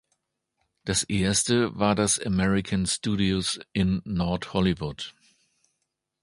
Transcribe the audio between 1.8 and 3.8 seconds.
das "American Studios"